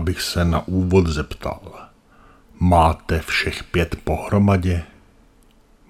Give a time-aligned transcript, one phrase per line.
[0.00, 1.60] bych se na úvod zeptal.
[2.60, 4.82] Máte všech pět pohromadě?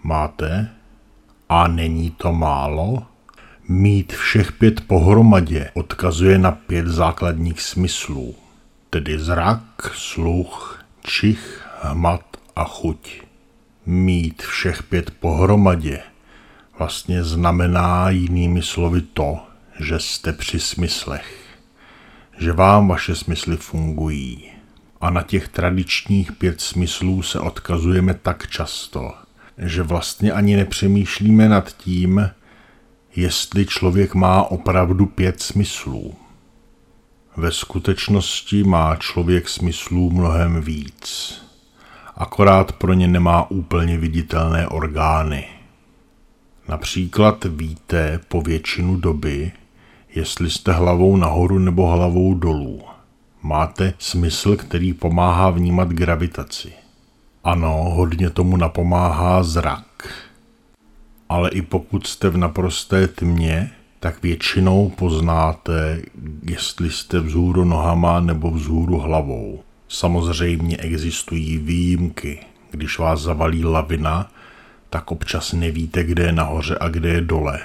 [0.02, 0.70] Máte?
[1.48, 3.06] A není to málo?
[3.68, 8.34] Mít všech pět pohromadě odkazuje na pět základních smyslů,
[8.90, 12.24] tedy zrak, sluch, čich, hmat
[12.56, 13.22] a chuť.
[13.86, 16.00] Mít všech pět pohromadě
[16.78, 19.38] vlastně znamená jinými slovy to,
[19.80, 21.47] že jste při smyslech,
[22.38, 24.44] že vám vaše smysly fungují.
[25.00, 29.14] A na těch tradičních pět smyslů se odkazujeme tak často,
[29.58, 32.30] že vlastně ani nepřemýšlíme nad tím,
[33.16, 36.14] jestli člověk má opravdu pět smyslů.
[37.36, 41.34] Ve skutečnosti má člověk smyslů mnohem víc.
[42.16, 45.48] Akorát pro ně nemá úplně viditelné orgány.
[46.68, 49.52] Například víte po většinu doby,
[50.14, 52.80] jestli jste hlavou nahoru nebo hlavou dolů.
[53.42, 56.72] Máte smysl, který pomáhá vnímat gravitaci.
[57.44, 60.08] Ano, hodně tomu napomáhá zrak.
[61.28, 63.70] Ale i pokud jste v naprosté tmě,
[64.00, 66.02] tak většinou poznáte,
[66.42, 69.62] jestli jste vzhůru nohama nebo vzhůru hlavou.
[69.88, 72.40] Samozřejmě existují výjimky.
[72.70, 74.30] Když vás zavalí lavina,
[74.90, 77.60] tak občas nevíte, kde je nahoře a kde je dole.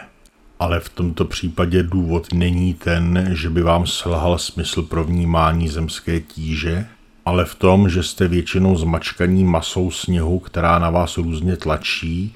[0.64, 6.20] Ale v tomto případě důvod není ten, že by vám selhal smysl pro vnímání zemské
[6.20, 6.88] tíže,
[7.26, 12.34] ale v tom, že jste většinou zmačkaní masou sněhu, která na vás různě tlačí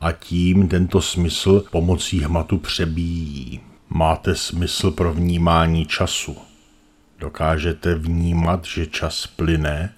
[0.00, 3.60] a tím tento smysl pomocí hmatu přebíjí.
[3.88, 6.36] Máte smysl pro vnímání času.
[7.18, 9.92] Dokážete vnímat, že čas plyne,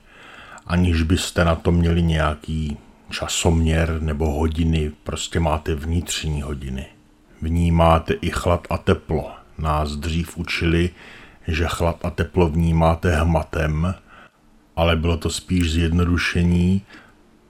[0.67, 2.77] aniž byste na to měli nějaký
[3.11, 6.87] časoměr nebo hodiny, prostě máte vnitřní hodiny.
[7.43, 9.31] Vnímáte i chlad a teplo.
[9.59, 10.91] Nás dřív učili,
[11.49, 13.95] že chlad a teplo vnímáte hmatem,
[14.77, 16.83] ale bylo to spíš zjednodušení,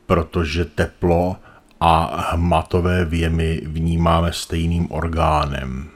[0.07, 1.37] protože teplo
[1.81, 5.89] a hmatové věmy vnímáme stejným orgánem,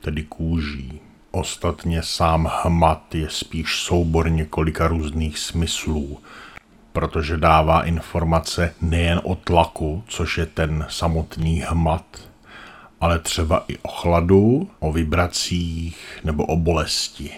[0.00, 1.00] tedy kůží.
[1.30, 6.18] Ostatně sám hmat je spíš soubor několika různých smyslů,
[6.92, 12.27] protože dává informace nejen o tlaku, což je ten samotný hmat,
[13.00, 17.30] ale třeba i o chladu, o vibracích nebo o bolesti.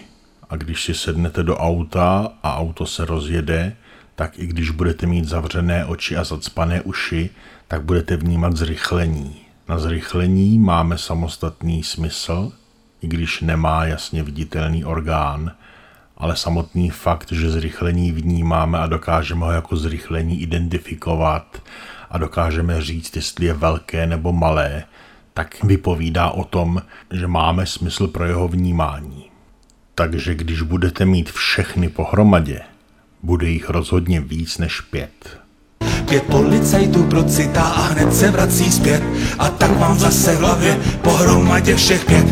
[0.49, 3.75] A když si sednete do auta a auto se rozjede,
[4.15, 7.29] tak i když budete mít zavřené oči a zacpané uši,
[7.67, 9.35] tak budete vnímat zrychlení.
[9.69, 12.51] Na zrychlení máme samostatný smysl,
[13.01, 15.51] i když nemá jasně viditelný orgán,
[16.17, 21.61] ale samotný fakt, že zrychlení vnímáme a dokážeme ho jako zrychlení identifikovat
[22.09, 24.83] a dokážeme říct, jestli je velké nebo malé,
[25.33, 26.81] tak vypovídá o tom,
[27.11, 29.25] že máme smysl pro jeho vnímání.
[29.95, 32.61] Takže když budete mít všechny pohromadě,
[33.23, 35.39] bude jich rozhodně víc než pět.
[36.09, 39.03] Pět policajtů procitá a hned se vrací zpět
[39.39, 42.25] a tak mám zase v hlavě pohromadě všech pět.